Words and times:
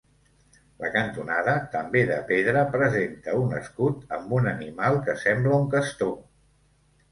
La 0.83 0.87
cantonada, 0.93 1.53
també 1.75 2.01
de 2.13 2.17
pedra, 2.31 2.63
presenta 2.77 3.37
un 3.43 3.55
escut 3.59 4.17
amb 4.19 4.35
un 4.41 4.51
animal 4.55 5.01
que 5.11 5.19
sembla 5.27 5.63
un 5.63 5.71
castor. 5.79 6.15